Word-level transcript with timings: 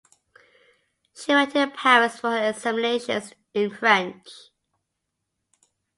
She 1.13 1.31
went 1.31 1.53
to 1.53 1.67
Paris 1.67 2.19
for 2.21 2.31
her 2.31 2.49
examinations 2.49 3.33
in 3.53 3.69
French. 3.69 4.27